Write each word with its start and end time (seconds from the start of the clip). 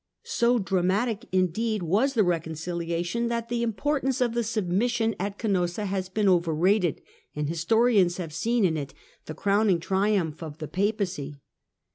So 0.23 0.57
dramatic, 0.57 1.25
indeed, 1.31 1.83
was 1.83 2.15
the 2.15 2.23
reconciliation, 2.23 3.27
that 3.27 3.49
the 3.49 3.61
importance 3.61 4.19
of 4.19 4.33
the 4.33 4.43
submission 4.43 5.13
at 5.19 5.37
Canossa 5.37 5.85
has 5.85 6.09
been 6.09 6.27
overrated, 6.27 7.03
and 7.35 7.47
historians 7.47 8.17
have 8.17 8.33
seen 8.33 8.65
in 8.65 8.77
it 8.77 8.95
the 9.27 9.35
crowning 9.35 9.79
triumph 9.79 10.41
of 10.41 10.57
the 10.57 10.67
Papacy. 10.67 11.35